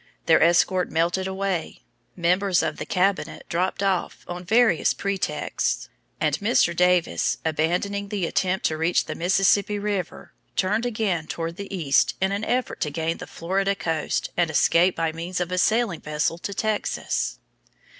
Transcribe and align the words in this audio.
Their 0.25 0.41
escort 0.41 0.89
melted 0.89 1.27
away; 1.27 1.83
members 2.15 2.63
of 2.63 2.77
the 2.77 2.87
cabinet 2.87 3.45
dropped 3.49 3.83
off 3.83 4.25
on 4.27 4.43
various 4.43 4.95
pretexts, 4.95 5.89
and 6.19 6.39
Mr. 6.39 6.75
Davis, 6.75 7.37
abandoning 7.45 8.09
the 8.09 8.25
attempt 8.25 8.65
to 8.65 8.77
reach 8.79 9.05
the 9.05 9.13
Mississippi 9.13 9.77
River, 9.77 10.33
turned 10.55 10.87
again 10.87 11.27
toward 11.27 11.55
the 11.57 11.71
east 11.71 12.15
in 12.19 12.31
an 12.31 12.43
effort 12.43 12.81
to 12.81 12.89
gain 12.89 13.17
the 13.19 13.27
Florida 13.27 13.75
coast 13.75 14.31
and 14.35 14.49
escape 14.49 14.95
by 14.95 15.11
means 15.11 15.39
of 15.39 15.51
a 15.51 15.59
sailing 15.59 16.01
vessel 16.01 16.39
to 16.39 16.51
Texas. 16.51 17.37